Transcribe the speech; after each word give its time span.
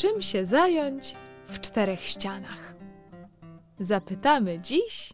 Czym 0.00 0.22
się 0.22 0.46
zająć 0.46 1.16
w 1.46 1.60
czterech 1.60 2.00
ścianach? 2.00 2.74
Zapytamy 3.78 4.60
dziś 4.60 5.12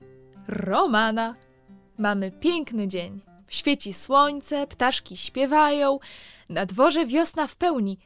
Romana. 0.49 1.35
Mamy 1.99 2.31
piękny 2.31 2.89
dzień. 2.89 3.23
Świeci 3.49 3.93
słońce, 3.93 4.67
ptaszki 4.67 5.17
śpiewają, 5.17 5.99
na 6.49 6.67
dworze 6.67 7.07
wiosna 7.07 7.47
w 7.47 7.57
pełni. 7.57 7.99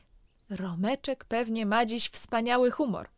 Romeczek 0.51 1.25
pewnie 1.25 1.67
ma 1.67 1.87
dziś 1.87 2.09
wspaniały 2.09 2.71
humor. 2.71 3.09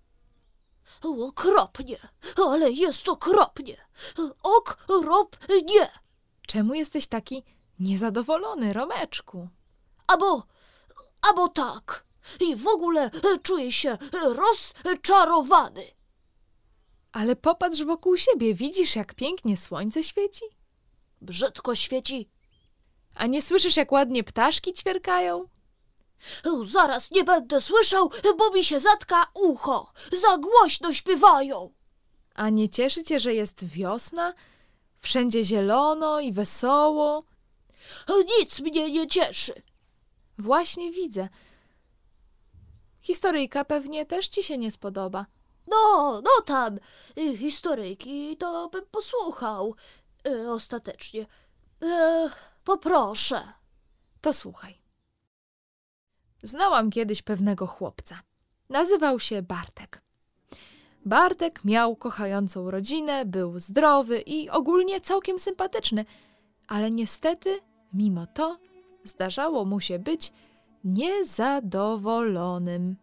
Okropnie, 1.03 1.97
ale 2.37 2.71
jest 2.71 3.09
okropnie. 3.09 3.77
Okropnie. 4.43 5.89
Czemu 6.47 6.75
jesteś 6.75 7.07
taki 7.07 7.45
niezadowolony, 7.79 8.73
Romeczku? 8.73 9.49
Albo, 10.07 10.43
albo 11.23 11.49
tak. 11.49 12.12
I 12.41 12.57
w 12.57 12.69
ogóle 12.69 13.11
czuję 13.43 13.73
się 13.73 13.99
rozczarowany. 14.23 15.85
Ale 17.13 17.37
popatrz 17.37 17.83
wokół 17.83 18.17
siebie, 18.17 18.55
widzisz 18.55 18.97
jak 18.97 19.15
pięknie 19.15 19.57
słońce 19.57 20.03
świeci? 20.05 20.45
Brzydko 21.21 21.75
świeci. 21.75 22.29
A 23.15 23.27
nie 23.27 23.43
słyszysz 23.43 23.77
jak 23.77 23.93
ładnie 23.93 24.25
ptaszki 24.25 24.73
ćwierkają? 24.73 25.49
Zaraz 26.65 27.11
nie 27.11 27.25
będę 27.25 27.61
słyszał, 27.61 28.11
bo 28.39 28.51
mi 28.51 28.65
się 28.65 28.81
zatka 28.81 29.27
ucho. 29.35 29.93
Za 30.21 30.39
głośno 30.39 30.93
śpiewają. 30.93 31.73
A 32.35 32.49
nie 32.49 32.69
cieszy 32.69 33.05
cię, 33.05 33.21
że 33.21 33.35
jest 33.35 33.65
wiosna? 33.65 34.35
Wszędzie 34.99 35.45
zielono 35.45 36.21
i 36.21 36.33
wesoło. 36.33 37.25
Nic 38.39 38.61
mnie 38.61 38.91
nie 38.91 39.07
cieszy. 39.07 39.63
Właśnie 40.39 40.91
widzę. 40.91 41.29
Historyjka 43.03 43.65
pewnie 43.65 44.07
też 44.07 44.29
ci 44.29 44.43
się 44.43 44.59
nie 44.59 44.71
spodoba. 44.71 45.27
No, 45.67 46.21
no 46.25 46.31
tam, 46.45 46.79
y, 47.19 47.37
historyjki 47.37 48.37
to 48.37 48.69
bym 48.69 48.85
posłuchał. 48.91 49.75
Y, 50.29 50.51
ostatecznie. 50.51 51.27
E, 51.83 52.31
poproszę. 52.65 53.43
To 54.21 54.33
słuchaj. 54.33 54.83
Znałam 56.43 56.91
kiedyś 56.91 57.23
pewnego 57.23 57.67
chłopca. 57.67 58.23
Nazywał 58.69 59.21
się 59.21 59.43
Bartek. 59.43 60.03
Bartek 61.05 61.65
miał 61.65 61.97
kochającą 61.97 62.71
rodzinę, 62.71 63.25
był 63.25 63.59
zdrowy 63.59 64.21
i 64.21 64.51
ogólnie 64.51 65.01
całkiem 65.01 65.39
sympatyczny, 65.39 66.05
ale 66.69 66.91
niestety, 66.91 67.61
mimo 67.93 68.27
to, 68.27 68.59
zdarzało 69.05 69.65
mu 69.65 69.81
się 69.81 69.99
być 69.99 70.33
niezadowolonym. 70.85 72.97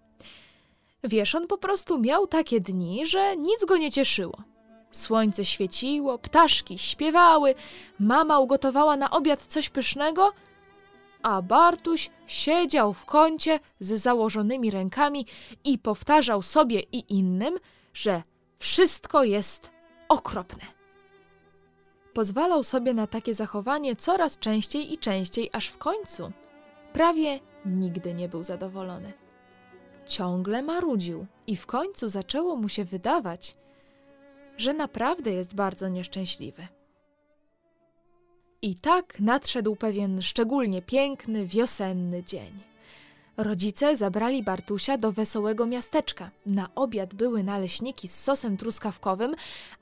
Wiesz, 1.04 1.36
on 1.36 1.48
po 1.48 1.58
prostu 1.58 2.00
miał 2.00 2.28
takie 2.28 2.62
dni, 2.62 3.06
że 3.06 3.38
nic 3.38 3.66
go 3.66 3.78
nie 3.78 3.92
cieszyło. 3.92 4.38
Słońce 4.92 5.46
świeciło, 5.46 6.18
ptaszki 6.18 6.78
śpiewały, 6.78 7.56
mama 8.00 8.40
ugotowała 8.40 8.98
na 8.98 9.12
obiad 9.12 9.42
coś 9.42 9.70
pysznego, 9.70 10.34
a 11.24 11.42
Bartuś 11.42 12.10
siedział 12.28 12.94
w 12.94 13.06
kącie 13.06 13.60
z 13.80 14.02
założonymi 14.02 14.72
rękami 14.72 15.26
i 15.64 15.78
powtarzał 15.78 16.42
sobie 16.42 16.80
i 16.80 17.14
innym, 17.14 17.60
że 17.94 18.22
wszystko 18.58 19.24
jest 19.24 19.72
okropne. 20.10 20.66
Pozwalał 22.14 22.64
sobie 22.64 22.94
na 22.94 23.08
takie 23.08 23.34
zachowanie 23.34 23.96
coraz 23.96 24.40
częściej 24.40 24.94
i 24.94 24.98
częściej, 24.98 25.50
aż 25.54 25.68
w 25.68 25.78
końcu 25.78 26.32
prawie 27.00 27.40
nigdy 27.66 28.14
nie 28.14 28.30
był 28.30 28.44
zadowolony. 28.44 29.14
Ciągle 30.06 30.64
marudził 30.64 31.26
i 31.48 31.56
w 31.56 31.66
końcu 31.66 32.10
zaczęło 32.10 32.56
mu 32.56 32.70
się 32.70 32.86
wydawać, 32.86 33.56
że 34.58 34.74
naprawdę 34.74 35.32
jest 35.32 35.56
bardzo 35.56 35.88
nieszczęśliwy. 35.88 36.68
I 38.62 38.76
tak 38.76 39.20
nadszedł 39.20 39.76
pewien 39.76 40.22
szczególnie 40.22 40.82
piękny, 40.82 41.46
wiosenny 41.46 42.24
dzień. 42.24 42.52
Rodzice 43.38 43.96
zabrali 43.96 44.44
Bartusia 44.44 44.98
do 44.98 45.12
wesołego 45.12 45.66
miasteczka. 45.66 46.32
Na 46.46 46.70
obiad 46.76 47.14
były 47.14 47.44
naleśniki 47.44 48.08
z 48.08 48.24
sosem 48.24 48.58
truskawkowym, 48.58 49.36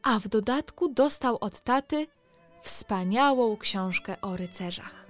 a 0.03 0.19
w 0.19 0.27
dodatku 0.27 0.89
dostał 0.89 1.37
od 1.41 1.61
taty 1.61 2.07
wspaniałą 2.61 3.57
książkę 3.57 4.21
o 4.21 4.37
rycerzach. 4.37 5.06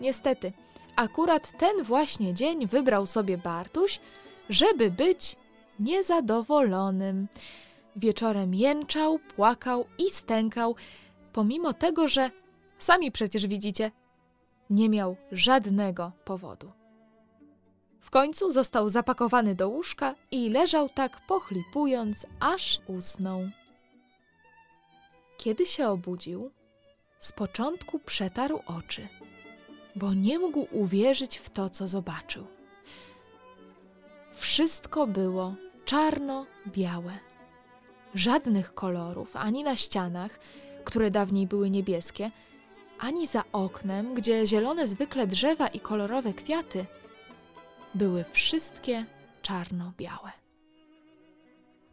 Niestety, 0.00 0.52
akurat 0.96 1.58
ten 1.58 1.82
właśnie 1.82 2.34
dzień 2.34 2.66
wybrał 2.66 3.06
sobie 3.06 3.38
Bartuś, 3.38 4.00
żeby 4.48 4.90
być 4.90 5.36
niezadowolonym. 5.80 7.28
Wieczorem 7.96 8.54
jęczał, 8.54 9.18
płakał 9.18 9.84
i 9.98 10.10
stękał, 10.10 10.76
pomimo 11.32 11.72
tego, 11.72 12.08
że 12.08 12.30
sami 12.78 13.12
przecież 13.12 13.46
widzicie, 13.46 13.90
nie 14.70 14.88
miał 14.88 15.16
żadnego 15.32 16.12
powodu. 16.24 16.72
W 18.00 18.10
końcu 18.10 18.52
został 18.52 18.88
zapakowany 18.88 19.54
do 19.54 19.68
łóżka 19.68 20.14
i 20.30 20.50
leżał 20.50 20.88
tak 20.88 21.26
pochlipując, 21.26 22.26
aż 22.40 22.80
usnął. 22.86 23.50
Kiedy 25.38 25.66
się 25.66 25.88
obudził, 25.88 26.50
z 27.18 27.32
początku 27.32 27.98
przetarł 27.98 28.60
oczy, 28.66 29.08
bo 29.96 30.14
nie 30.14 30.38
mógł 30.38 30.66
uwierzyć 30.72 31.38
w 31.38 31.50
to, 31.50 31.70
co 31.70 31.88
zobaczył. 31.88 32.46
Wszystko 34.34 35.06
było 35.06 35.54
czarno-białe. 35.84 37.18
Żadnych 38.14 38.74
kolorów 38.74 39.36
ani 39.36 39.64
na 39.64 39.76
ścianach, 39.76 40.38
które 40.84 41.10
dawniej 41.10 41.46
były 41.46 41.70
niebieskie, 41.70 42.30
ani 42.98 43.26
za 43.26 43.44
oknem, 43.52 44.14
gdzie 44.14 44.46
zielone 44.46 44.88
zwykle 44.88 45.26
drzewa 45.26 45.68
i 45.68 45.80
kolorowe 45.80 46.32
kwiaty 46.32 46.86
były 47.94 48.24
wszystkie 48.32 49.04
czarno-białe. 49.42 50.30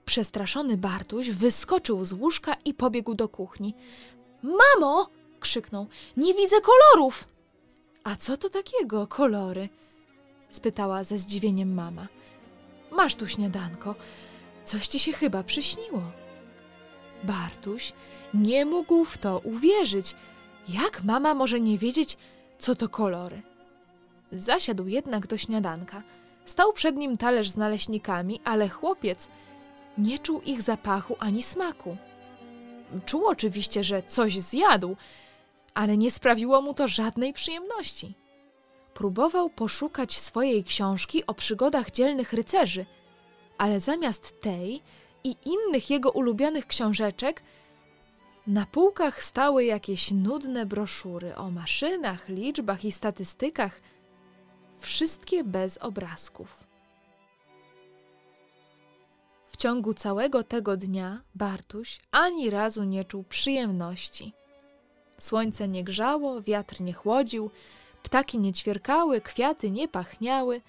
Przestraszony 0.05 0.77
Bartuś 0.77 1.29
wyskoczył 1.29 2.05
z 2.05 2.13
łóżka 2.13 2.55
i 2.65 2.73
pobiegł 2.73 3.13
do 3.13 3.29
kuchni. 3.29 3.73
Mamo! 4.43 5.09
krzyknął. 5.39 5.87
Nie 6.17 6.33
widzę 6.33 6.55
kolorów! 6.61 7.27
A 8.07 8.15
co 8.15 8.37
to 8.37 8.49
takiego, 8.49 9.07
kolory? 9.07 9.69
spytała 10.49 11.03
ze 11.03 11.17
zdziwieniem 11.17 11.73
mama. 11.73 12.07
Masz 12.91 13.15
tu 13.15 13.27
śniadanko. 13.27 13.95
Coś 14.65 14.87
ci 14.87 14.99
się 14.99 15.13
chyba 15.13 15.43
przyśniło. 15.43 16.01
Bartuś 17.23 17.93
nie 18.33 18.65
mógł 18.65 19.05
w 19.05 19.17
to 19.17 19.39
uwierzyć. 19.39 20.15
Jak 20.67 21.03
mama 21.03 21.33
może 21.33 21.59
nie 21.59 21.77
wiedzieć, 21.77 22.17
co 22.59 22.75
to 22.75 22.89
kolory? 22.89 23.41
Zasiadł 24.31 24.87
jednak 24.87 25.27
do 25.27 25.37
śniadanka. 25.37 26.03
Stał 26.45 26.73
przed 26.73 26.95
nim 26.95 27.17
talerz 27.17 27.49
z 27.49 27.57
naleśnikami, 27.57 28.39
ale 28.43 28.69
chłopiec 28.69 29.29
nie 29.97 30.19
czuł 30.19 30.41
ich 30.41 30.61
zapachu 30.61 31.15
ani 31.19 31.43
smaku. 31.43 31.97
Czuł 33.05 33.27
oczywiście, 33.27 33.83
że 33.83 34.03
coś 34.03 34.39
zjadł, 34.39 34.95
ale 35.77 35.97
nie 35.97 36.11
sprawiło 36.11 36.61
mu 36.61 36.73
to 36.73 36.87
żadnej 36.87 37.33
przyjemności. 37.33 38.15
Próbował 38.93 39.49
poszukać 39.49 40.17
swojej 40.17 40.63
książki 40.63 41.27
o 41.27 41.33
przygodach 41.33 41.91
dzielnych 41.91 42.33
rycerzy, 42.33 42.85
ale 43.57 43.79
zamiast 43.79 44.41
tej 44.41 44.81
i 45.23 45.35
innych 45.45 45.89
jego 45.89 46.11
ulubionych 46.11 46.67
książeczek, 46.67 47.43
na 48.47 48.65
półkach 48.65 49.23
stały 49.23 49.65
jakieś 49.65 50.11
nudne 50.11 50.65
broszury 50.65 51.35
o 51.35 51.51
maszynach, 51.51 52.29
liczbach 52.29 52.85
i 52.85 52.91
statystykach, 52.91 53.81
wszystkie 54.79 55.43
bez 55.43 55.77
obrazków. 55.77 56.63
W 59.47 59.57
ciągu 59.57 59.93
całego 59.93 60.43
tego 60.43 60.77
dnia 60.77 61.21
Bartuś 61.35 61.99
ani 62.11 62.49
razu 62.49 62.83
nie 62.83 63.05
czuł 63.05 63.23
przyjemności. 63.23 64.36
Słońce 65.19 65.67
nie 65.67 65.83
grzało, 65.83 66.41
wiatr 66.41 66.81
nie 66.81 66.93
chłodził, 66.93 67.49
ptaki 68.03 68.39
nie 68.39 68.53
ćwierkały, 68.53 69.21
kwiaty 69.21 69.71
nie 69.71 69.87
pachniały, 69.87 70.61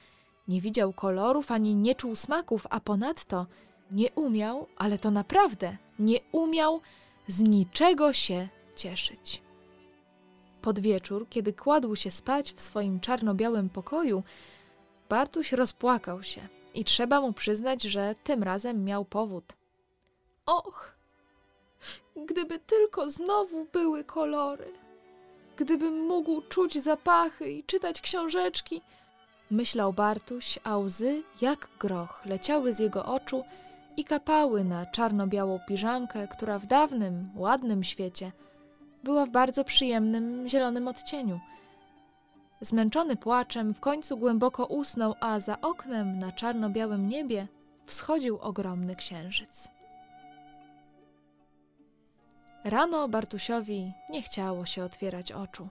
nie 0.48 0.60
widział 0.60 0.92
kolorów 0.92 1.50
ani 1.50 1.74
nie 1.74 1.94
czuł 1.94 2.16
smaków, 2.16 2.66
a 2.70 2.80
ponadto 2.80 3.46
nie 3.90 4.10
umiał, 4.10 4.66
ale 4.76 4.98
to 4.98 5.10
naprawdę 5.10 5.76
nie 5.98 6.18
umiał 6.32 6.80
z 7.28 7.40
niczego 7.40 8.12
się 8.12 8.48
cieszyć. 8.76 9.42
Pod 10.62 10.80
wieczór, 10.80 11.26
kiedy 11.30 11.52
kładł 11.52 11.96
się 11.96 12.10
spać 12.10 12.52
w 12.52 12.60
swoim 12.60 13.00
czarno-białym 13.00 13.68
pokoju, 13.68 14.22
Bartuś 15.08 15.52
rozpłakał 15.52 16.22
się 16.22 16.48
i 16.74 16.84
trzeba 16.84 17.20
mu 17.20 17.32
przyznać, 17.32 17.82
że 17.82 18.14
tym 18.24 18.42
razem 18.42 18.84
miał 18.84 19.04
powód. 19.04 19.52
Och, 20.46 20.97
gdyby 22.26 22.58
tylko 22.58 23.10
znowu 23.10 23.66
były 23.72 24.04
kolory, 24.04 24.72
gdybym 25.56 26.06
mógł 26.06 26.40
czuć 26.40 26.82
zapachy 26.82 27.50
i 27.50 27.64
czytać 27.64 28.00
książeczki, 28.00 28.82
Myślał 29.50 29.92
Bartuś, 29.92 30.58
a 30.64 30.78
łzy, 30.78 31.22
jak 31.40 31.68
groch, 31.78 32.26
leciały 32.26 32.72
z 32.72 32.78
jego 32.78 33.04
oczu 33.04 33.44
i 33.96 34.04
kapały 34.04 34.64
na 34.64 34.86
czarno-białą 34.86 35.60
piżamkę, 35.68 36.28
która 36.28 36.58
w 36.58 36.66
dawnym, 36.66 37.30
ładnym 37.36 37.84
świecie 37.84 38.32
była 39.04 39.26
w 39.26 39.30
bardzo 39.30 39.64
przyjemnym, 39.64 40.48
zielonym 40.48 40.88
odcieniu. 40.88 41.40
Zmęczony 42.60 43.16
płaczem, 43.16 43.74
w 43.74 43.80
końcu 43.80 44.16
głęboko 44.16 44.66
usnął, 44.66 45.14
a 45.20 45.40
za 45.40 45.60
oknem 45.60 46.18
na 46.18 46.32
czarno-białym 46.32 47.08
niebie 47.08 47.48
wschodził 47.86 48.38
ogromny 48.38 48.96
księżyc. 48.96 49.68
Rano 52.70 53.08
Bartusiowi 53.08 53.92
nie 54.10 54.22
chciało 54.22 54.66
się 54.66 54.84
otwierać 54.84 55.32
oczu. 55.32 55.68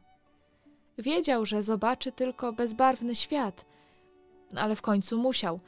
Wiedział, 0.97 1.45
że 1.45 1.63
zobaczy 1.63 2.11
tylko 2.11 2.53
bezbarwny 2.53 3.15
świat, 3.15 3.65
ale 4.55 4.75
w 4.75 4.81
końcu 4.81 5.17
musiał. 5.17 5.59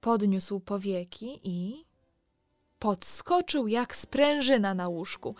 Podniósł 0.00 0.60
powieki 0.60 1.40
i 1.44 1.84
podskoczył 2.78 3.68
jak 3.68 3.96
sprężyna 3.96 4.74
na 4.74 4.88
łóżku. 4.88 5.34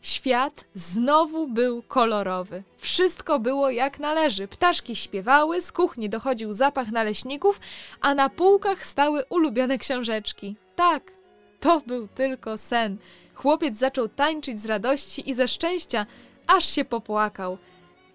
Świat 0.00 0.64
znowu 0.74 1.48
był 1.48 1.82
kolorowy. 1.82 2.62
Wszystko 2.76 3.38
było 3.38 3.70
jak 3.70 3.98
należy. 3.98 4.48
Ptaszki 4.48 4.96
śpiewały, 4.96 5.62
z 5.62 5.72
kuchni 5.72 6.08
dochodził 6.08 6.52
zapach 6.52 6.90
naleśników, 6.90 7.60
a 8.00 8.14
na 8.14 8.28
półkach 8.28 8.86
stały 8.86 9.24
ulubione 9.28 9.78
książeczki. 9.78 10.56
Tak, 10.76 11.12
to 11.60 11.80
był 11.86 12.08
tylko 12.08 12.58
sen. 12.58 12.98
Chłopiec 13.42 13.76
zaczął 13.78 14.08
tańczyć 14.08 14.60
z 14.60 14.66
radości 14.66 15.30
i 15.30 15.34
ze 15.34 15.48
szczęścia, 15.48 16.06
aż 16.46 16.66
się 16.66 16.84
popłakał. 16.84 17.58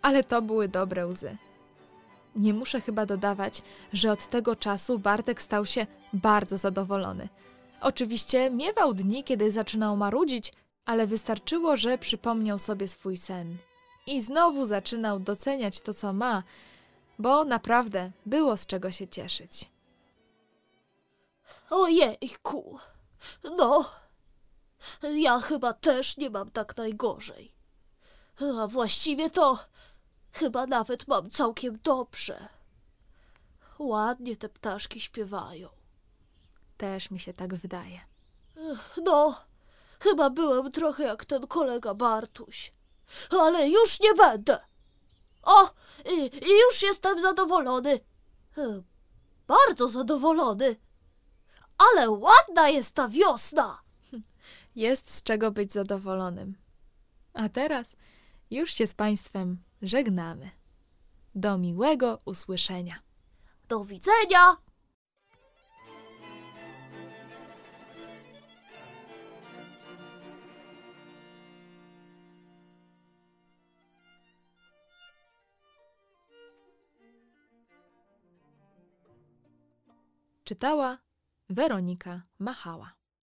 Ale 0.01 0.23
to 0.23 0.41
były 0.41 0.67
dobre 0.67 1.07
łzy. 1.07 1.37
Nie 2.35 2.53
muszę 2.53 2.81
chyba 2.81 3.05
dodawać, 3.05 3.61
że 3.93 4.11
od 4.11 4.27
tego 4.27 4.55
czasu 4.55 4.99
Bartek 4.99 5.41
stał 5.41 5.65
się 5.65 5.87
bardzo 6.13 6.57
zadowolony. 6.57 7.29
Oczywiście 7.81 8.49
miewał 8.49 8.93
dni, 8.93 9.23
kiedy 9.23 9.51
zaczynał 9.51 9.97
marudzić, 9.97 10.53
ale 10.85 11.07
wystarczyło, 11.07 11.77
że 11.77 11.97
przypomniał 11.97 12.59
sobie 12.59 12.87
swój 12.87 13.17
sen. 13.17 13.57
I 14.07 14.21
znowu 14.21 14.65
zaczynał 14.65 15.19
doceniać 15.19 15.81
to, 15.81 15.93
co 15.93 16.13
ma, 16.13 16.43
bo 17.19 17.45
naprawdę 17.45 18.11
było 18.25 18.57
z 18.57 18.65
czego 18.65 18.91
się 18.91 19.07
cieszyć. 19.07 19.69
Ojejku, 21.69 22.79
no, 23.57 23.85
ja 25.15 25.39
chyba 25.39 25.73
też 25.73 26.17
nie 26.17 26.29
mam 26.29 26.51
tak 26.51 26.77
najgorzej. 26.77 27.55
A 28.61 28.67
właściwie 28.67 29.29
to 29.29 29.59
chyba 30.31 30.65
nawet 30.65 31.07
mam 31.07 31.29
całkiem 31.29 31.79
dobrze. 31.83 32.47
Ładnie 33.79 34.37
te 34.37 34.49
ptaszki 34.49 35.01
śpiewają. 35.01 35.69
Też 36.77 37.11
mi 37.11 37.19
się 37.19 37.33
tak 37.33 37.55
wydaje. 37.55 37.99
No, 39.03 39.41
chyba 39.99 40.29
byłem 40.29 40.71
trochę 40.71 41.03
jak 41.03 41.25
ten 41.25 41.47
kolega 41.47 41.93
Bartuś. 41.93 42.73
Ale 43.39 43.69
już 43.69 43.99
nie 43.99 44.13
będę. 44.13 44.59
O, 45.43 45.69
już 46.41 46.81
jestem 46.81 47.21
zadowolony. 47.21 47.99
E, 48.57 48.81
Bardzo 49.47 49.89
zadowolony. 49.89 50.75
Ale 51.77 52.09
ładna 52.09 52.69
jest 52.69 52.91
ta 52.95 53.07
wiosna. 53.07 53.81
Jest 54.77 55.13
z 55.13 55.23
czego 55.23 55.51
być 55.51 55.73
zadowolonym. 55.73 56.55
A 57.33 57.49
teraz 57.49 57.95
już 58.51 58.73
się 58.73 58.87
z 58.87 58.93
Państwem 58.93 59.63
żegnamy. 59.81 60.49
Do 61.35 61.57
miłego 61.57 62.21
usłyszenia. 62.25 62.99
Do 63.67 63.85
widzenia. 63.85 64.57
Czytała 80.43 80.97
Weronika 81.49 82.21
Machała. 82.39 82.96